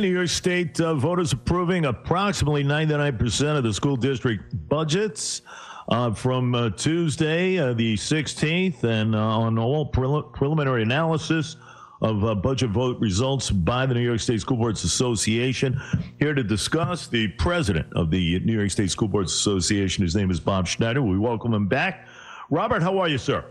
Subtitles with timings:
[0.00, 5.42] New York State uh, voters approving approximately 99% of the school district budgets
[5.88, 11.56] uh, from uh, Tuesday, uh, the 16th, and uh, on all prel- preliminary analysis
[12.00, 15.80] of uh, budget vote results by the New York State School Boards Association.
[16.20, 20.04] Here to discuss the president of the New York State School Boards Association.
[20.04, 21.02] His name is Bob Schneider.
[21.02, 22.06] We welcome him back.
[22.50, 23.44] Robert, how are you, sir?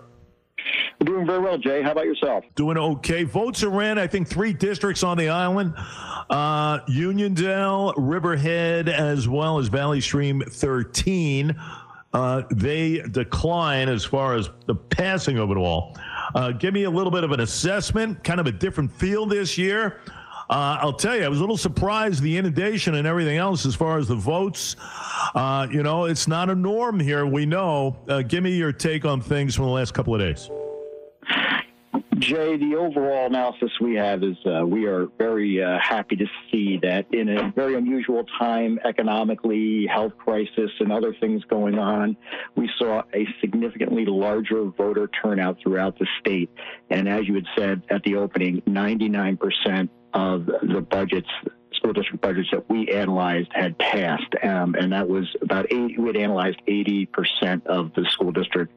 [1.05, 1.83] Doing very well, Jay.
[1.83, 2.43] How about yourself?
[2.55, 3.23] Doing okay.
[3.23, 5.73] Votes are in, I think, three districts on the island
[6.29, 11.55] uh, Uniondale, Riverhead, as well as Valley Stream 13.
[12.13, 15.95] Uh, they decline as far as the passing of it all.
[16.33, 19.57] Uh, give me a little bit of an assessment, kind of a different feel this
[19.57, 20.01] year.
[20.49, 23.75] Uh, I'll tell you, I was a little surprised the inundation and everything else as
[23.75, 24.77] far as the votes.
[25.35, 27.25] Uh, you know, it's not a norm here.
[27.25, 27.97] We know.
[28.07, 30.49] Uh, give me your take on things from the last couple of days.
[32.19, 36.79] Jay, the overall analysis we have is uh, we are very uh, happy to see
[36.81, 42.17] that in a very unusual time, economically, health crisis, and other things going on,
[42.55, 46.49] we saw a significantly larger voter turnout throughout the state.
[46.89, 51.29] And as you had said at the opening, 99% of the budgets
[51.73, 56.07] school district budgets that we analyzed had passed, um, and that was about 80, we
[56.07, 58.73] had analyzed 80% of the school district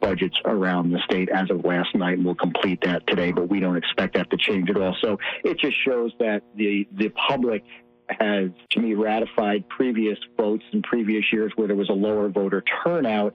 [0.00, 3.32] budgets around the state as of last night, and we'll complete that today.
[3.32, 4.96] But we don't expect that to change at all.
[5.00, 7.64] So it just shows that the the public
[8.08, 12.62] has, to me, ratified previous votes in previous years where there was a lower voter
[12.84, 13.34] turnout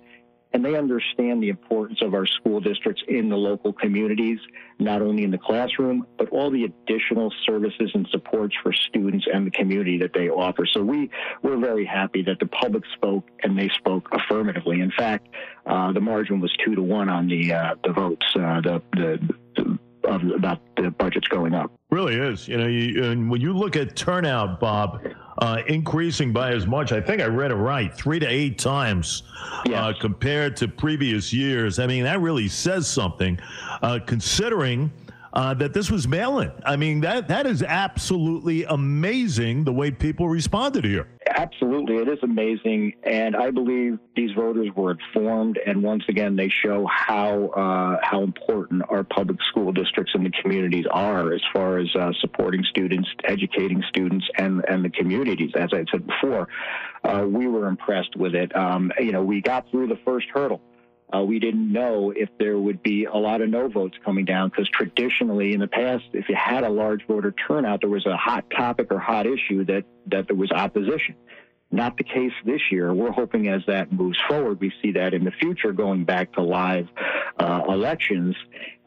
[0.54, 4.40] and they understand the importance of our school districts in the local communities,
[4.80, 9.48] not only in the classroom, but all the additional services and supports for students and
[9.48, 10.66] the community that they offer.
[10.66, 11.10] So we,
[11.42, 14.82] we're very happy that the public spoke and they spoke affirmatively.
[14.82, 15.28] In fact,
[15.66, 19.36] uh, the margin was two to one on the, uh, the votes, uh, the, the,
[19.56, 21.72] the of about the budgets going up.
[21.90, 22.48] Really is.
[22.48, 25.06] You know, you, and when you look at turnout, Bob,
[25.42, 26.92] uh, increasing by as much.
[26.92, 29.24] I think I read it right, three to eight times
[29.74, 31.80] uh, compared to previous years.
[31.80, 33.38] I mean, that really says something,
[33.82, 34.92] uh, considering.
[35.34, 36.52] Uh, that this was mail-in.
[36.66, 41.08] I mean, that that is absolutely amazing the way people responded here.
[41.34, 46.50] Absolutely, it is amazing, and I believe these voters were informed, and once again, they
[46.50, 51.78] show how uh, how important our public school districts and the communities are as far
[51.78, 55.52] as uh, supporting students, educating students, and and the communities.
[55.56, 56.50] As I said before,
[57.04, 58.56] uh, we were impressed with it.
[58.56, 60.62] Um, you know, we got through the first hurdle.
[61.14, 64.50] Uh, we didn't know if there would be a lot of no votes coming down
[64.50, 68.16] because traditionally in the past, if you had a large voter turnout, there was a
[68.16, 71.16] hot topic or hot issue that, that there was opposition.
[71.70, 72.94] Not the case this year.
[72.94, 76.42] We're hoping as that moves forward, we see that in the future going back to
[76.42, 76.88] live
[77.38, 78.36] uh, elections.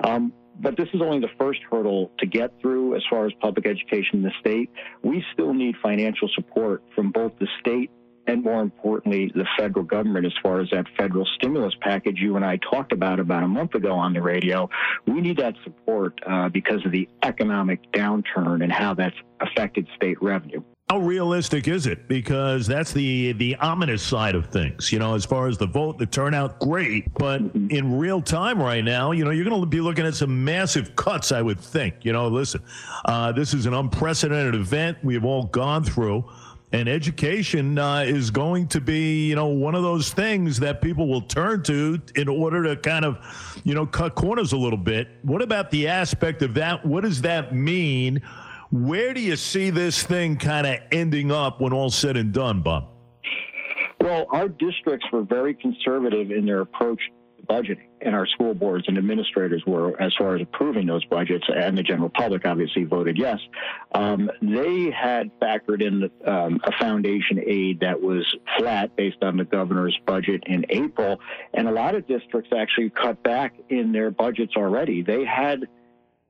[0.03, 3.67] Um, but this is only the first hurdle to get through as far as public
[3.67, 4.71] education in the state.
[5.03, 7.91] We still need financial support from both the state
[8.27, 12.45] and more importantly, the federal government, as far as that federal stimulus package you and
[12.45, 14.69] I talked about about a month ago on the radio.
[15.07, 20.23] We need that support uh, because of the economic downturn and how that's affected state
[20.23, 20.63] revenue.
[20.91, 22.09] How realistic is it?
[22.09, 24.93] Because that's the the ominous side of things.
[24.93, 27.71] You know, as far as the vote, the turnout, great, but mm-hmm.
[27.71, 30.95] in real time right now, you know, you're going to be looking at some massive
[30.95, 31.33] cuts.
[31.33, 32.05] I would think.
[32.05, 32.63] You know, listen,
[33.07, 36.31] uh, this is an unprecedented event we have all gone through.
[36.75, 41.07] And education uh, is going to be, you know, one of those things that people
[41.07, 43.21] will turn to in order to kind of,
[43.63, 45.07] you know, cut corners a little bit.
[45.23, 46.85] What about the aspect of that?
[46.85, 48.23] What does that mean?
[48.73, 52.61] Where do you see this thing kind of ending up when all said and done,
[52.61, 52.89] Bob?
[54.01, 57.01] Well, our districts were very conservative in their approach
[57.45, 61.77] budgeting, and our school boards and administrators were, as far as approving those budgets, and
[61.77, 63.39] the general public obviously voted yes.
[63.95, 68.25] Um, they had factored in um, a foundation aid that was
[68.59, 71.21] flat based on the governor's budget in April,
[71.53, 75.03] and a lot of districts actually cut back in their budgets already.
[75.03, 75.67] They had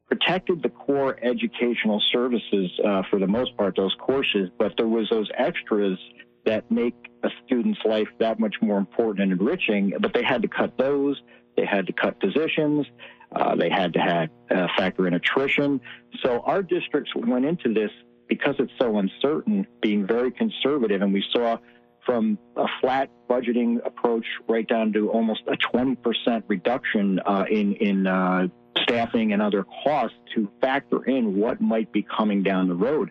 [0.09, 5.09] protected the core educational services uh, for the most part, those courses, but there was
[5.11, 5.99] those extras
[6.47, 10.49] that make a student's life that much more important and enriching, but they had to
[10.49, 11.21] cut those.
[11.57, 12.87] They had to cut positions.
[13.35, 15.81] Uh, they had to have, uh, factor in attrition.
[16.23, 17.91] So our districts went into this
[18.29, 21.59] because it's so uncertain, being very conservative, and we saw
[22.05, 28.07] from a flat budgeting approach right down to almost a 20% reduction uh, in in
[28.07, 28.47] uh,
[28.83, 33.11] staffing and other costs to factor in what might be coming down the road.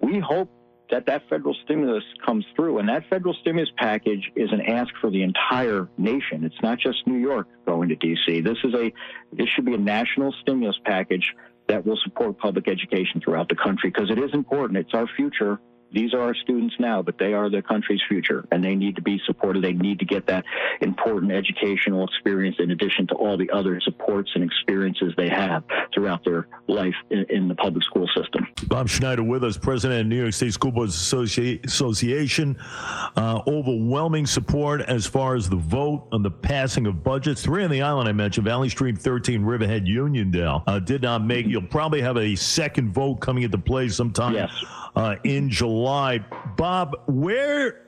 [0.00, 0.50] We hope
[0.94, 2.78] that that federal stimulus comes through.
[2.78, 6.44] And that federal stimulus package is an ask for the entire nation.
[6.44, 8.42] It's not just New York going to D.C.
[8.42, 8.92] This is a
[9.32, 11.34] this should be a national stimulus package
[11.68, 14.78] that will support public education throughout the country because it is important.
[14.78, 15.58] It's our future
[15.94, 19.02] these are our students now, but they are the country's future, and they need to
[19.02, 19.62] be supported.
[19.62, 20.44] They need to get that
[20.80, 25.62] important educational experience in addition to all the other supports and experiences they have
[25.94, 28.46] throughout their life in, in the public school system.
[28.66, 32.56] Bob Schneider with us, president of New York State School Boards Associ- Association.
[33.16, 37.42] Uh, overwhelming support as far as the vote on the passing of budgets.
[37.42, 41.46] Three on the island I mentioned, Valley Stream 13, Riverhead, Uniondale, uh, did not make.
[41.46, 44.34] You'll probably have a second vote coming into play sometime.
[44.34, 44.50] Yes
[44.96, 46.18] uh, in July.
[46.56, 47.82] Bob, where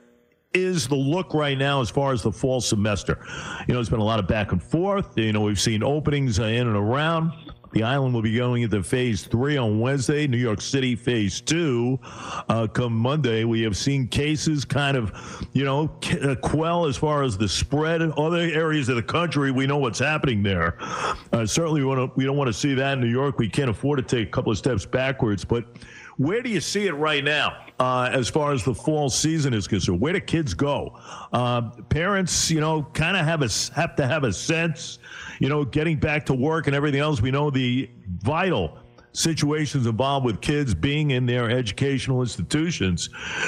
[0.53, 3.25] is the look right now as far as the fall semester?
[3.69, 5.17] You know, it's been a lot of back and forth.
[5.19, 7.33] You know, we've seen openings uh, in and around.
[7.73, 10.27] The island will be going into phase three on Wednesday.
[10.27, 11.99] New York City, phase two.
[12.49, 15.13] Uh, come Monday, we have seen cases kind of,
[15.53, 18.01] you know, uh, quell as far as the spread.
[18.01, 20.77] In other areas of the country, we know what's happening there.
[21.33, 23.39] Uh, certainly, we, wanna, we don't want to see that in New York.
[23.39, 25.45] We can't afford to take a couple of steps backwards.
[25.45, 25.67] But
[26.17, 29.69] where do you see it right now uh, as far as the fall season is
[29.69, 30.01] concerned?
[30.01, 30.99] Where do kids go?
[31.33, 34.99] Uh, parents, you know, kind of have a have to have a sense,
[35.41, 37.21] you know, getting back to work and everything else.
[37.21, 37.91] We know the
[38.23, 38.79] vital
[39.13, 43.07] situations involved with kids being in their educational institutions.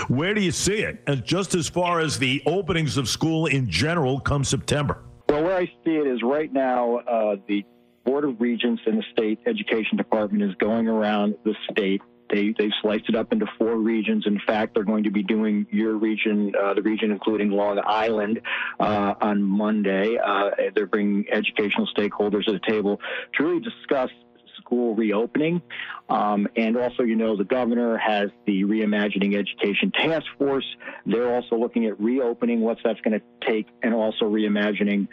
[0.08, 1.02] Where do you see it?
[1.06, 5.04] And just as far as the openings of school in general come September.
[5.28, 7.64] Well, where I see it is right now, uh, the
[8.04, 12.00] Board of Regents and the state education department is going around the state
[12.30, 14.24] they they sliced it up into four regions.
[14.26, 18.40] In fact, they're going to be doing your region, uh, the region including Long Island,
[18.80, 20.18] uh, on Monday.
[20.18, 23.00] Uh, they're bringing educational stakeholders to the table
[23.36, 24.10] to really discuss
[24.58, 25.62] school reopening.
[26.10, 30.66] Um, and also, you know, the governor has the Reimagining Education Task Force.
[31.06, 35.08] They're also looking at reopening, what's that's going to take, and also reimagining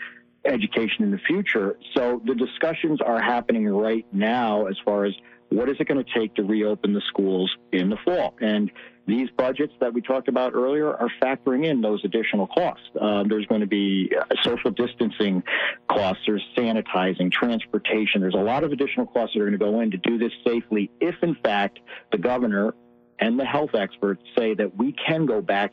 [0.46, 1.78] education in the future.
[1.96, 5.14] So the discussions are happening right now as far as
[5.56, 8.36] what is it going to take to reopen the schools in the fall?
[8.42, 8.72] And
[9.08, 12.86] these budgets that we talked about earlier are factoring in those additional costs.
[13.00, 15.44] Uh, there's going to be uh, social distancing
[15.90, 18.22] costs, there's sanitizing, transportation.
[18.22, 20.32] There's a lot of additional costs that are going to go in to do this
[20.46, 21.80] safely if, in fact,
[22.12, 22.74] the governor
[23.20, 25.72] and the health experts say that we can go back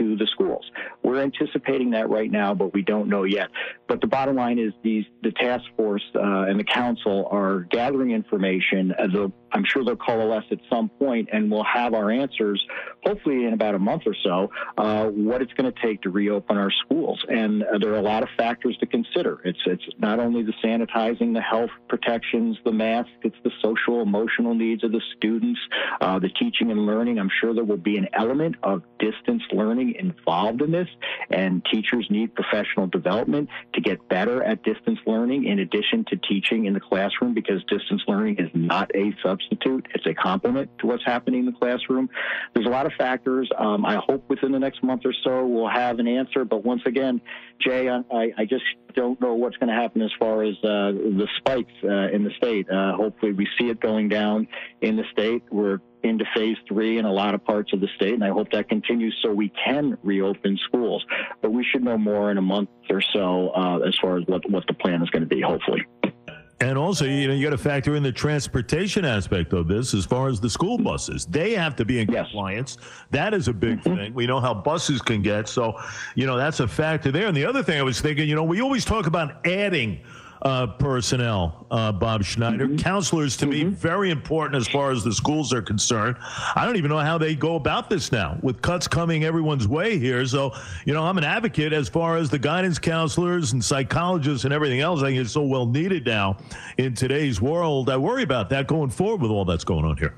[0.00, 0.64] into the schools.
[1.02, 3.48] We're anticipating that right now, but we don't know yet.
[3.86, 8.10] But the bottom line is these the task force uh, and the council are gathering
[8.10, 8.92] information.
[8.98, 12.64] Uh, I'm sure they'll coalesce at some point, and we'll have our answers
[13.04, 14.50] hopefully in about a month or so.
[14.76, 18.02] Uh, what it's going to take to reopen our schools, and uh, there are a
[18.02, 19.40] lot of factors to consider.
[19.44, 23.08] It's it's not only the sanitizing, the health protections, the mask.
[23.22, 25.60] It's the social emotional needs of the students,
[26.00, 27.18] uh, the teaching and learning.
[27.18, 30.88] I'm sure there will be an element of distance learning involved in this,
[31.30, 36.66] and teachers need professional development to get better at distance learning in addition to teaching
[36.66, 39.39] in the classroom because distance learning is not a substitute.
[39.50, 42.08] It's a complement to what's happening in the classroom.
[42.54, 43.50] There's a lot of factors.
[43.58, 46.82] Um, I hope within the next month or so we'll have an answer, but once
[46.86, 47.20] again,
[47.60, 48.64] Jay, I, I just
[48.94, 52.30] don't know what's going to happen as far as uh, the spikes uh, in the
[52.36, 52.68] state.
[52.70, 54.48] Uh, hopefully, we see it going down
[54.80, 55.42] in the state.
[55.50, 58.50] We're into phase three in a lot of parts of the state, and I hope
[58.52, 61.04] that continues so we can reopen schools.
[61.42, 64.48] But we should know more in a month or so uh, as far as what,
[64.50, 65.84] what the plan is going to be, hopefully.
[66.60, 70.04] And also, you know, you got to factor in the transportation aspect of this as
[70.04, 71.24] far as the school buses.
[71.24, 72.26] They have to be in yes.
[72.26, 72.76] compliance.
[73.10, 73.96] That is a big mm-hmm.
[73.96, 74.14] thing.
[74.14, 75.48] We know how buses can get.
[75.48, 75.80] So,
[76.14, 77.28] you know, that's a factor there.
[77.28, 80.02] And the other thing I was thinking, you know, we always talk about adding
[80.42, 82.66] uh, personnel, uh, Bob Schneider.
[82.66, 82.76] Mm-hmm.
[82.76, 83.68] Counselors, to mm-hmm.
[83.68, 86.16] me, very important as far as the schools are concerned.
[86.54, 89.98] I don't even know how they go about this now with cuts coming everyone's way
[89.98, 90.24] here.
[90.26, 90.54] So,
[90.84, 94.80] you know, I'm an advocate as far as the guidance counselors and psychologists and everything
[94.80, 95.00] else.
[95.02, 96.38] I think it's so well needed now
[96.78, 97.90] in today's world.
[97.90, 100.14] I worry about that going forward with all that's going on here.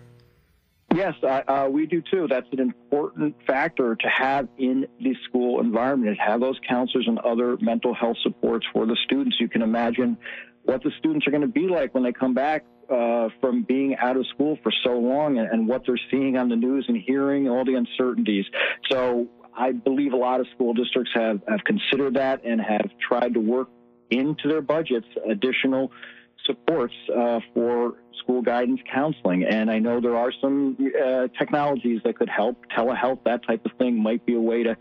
[0.95, 2.27] Yes, uh, we do too.
[2.29, 7.19] That's an important factor to have in the school environment, is have those counselors and
[7.21, 9.37] other mental health supports for the students.
[9.41, 10.19] You can imagine
[10.65, 13.97] what the students are going to be like when they come back uh, from being
[13.97, 16.99] out of school for so long and, and what they're seeing on the news and
[16.99, 18.45] hearing all the uncertainties.
[18.91, 23.35] So I believe a lot of school districts have, have considered that and have tried
[23.35, 23.69] to work
[24.11, 25.91] into their budgets additional
[26.47, 29.45] supports uh, for school guidance counseling.
[29.45, 32.65] And I know there are some uh, technologies that could help.
[32.77, 34.77] Telehealth, that type of thing, might be a way to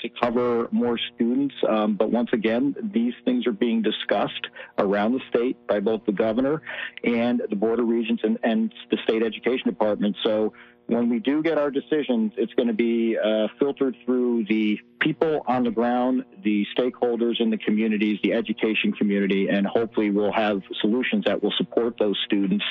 [0.00, 1.54] to cover more students.
[1.66, 4.46] Um, but once again, these things are being discussed
[4.78, 6.60] around the state by both the governor
[7.02, 10.16] and the Board of Regents and, and the state education department.
[10.22, 10.52] So
[10.86, 15.42] when we do get our decisions, it's going to be uh, filtered through the people
[15.46, 20.62] on the ground, the stakeholders in the communities, the education community, and hopefully we'll have
[20.80, 22.64] solutions that will support those students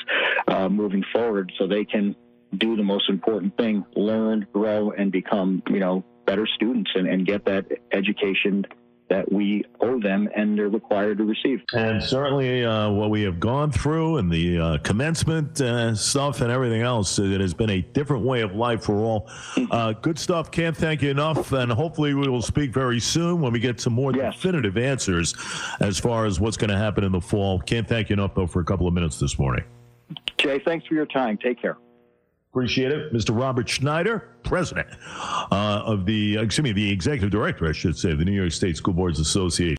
[0.48, 2.16] uh, moving forward so they can
[2.56, 7.26] do the most important thing learn, grow, and become, you know, better students and, and
[7.26, 8.64] get that education
[9.08, 11.62] that we owe them and they're required to receive.
[11.72, 16.50] And certainly, uh, what we have gone through and the uh, commencement uh, stuff and
[16.50, 19.30] everything else, it has been a different way of life for all.
[19.70, 20.50] Uh, good stuff.
[20.50, 21.52] Can't thank you enough.
[21.52, 24.34] And hopefully, we will speak very soon when we get some more Yes.
[24.34, 25.34] definitive answers
[25.80, 27.60] as far as what's going to happen in the fall.
[27.60, 29.64] Can't thank you enough, though, for a couple of minutes this morning.
[30.38, 31.38] Jay, thanks for your time.
[31.38, 31.76] Take care.
[32.56, 33.12] Appreciate it.
[33.12, 33.38] Mr.
[33.38, 34.88] Robert Schneider, president
[35.52, 38.50] uh, of the, excuse me, the executive director, I should say, of the New York
[38.50, 39.74] State School Boards Association.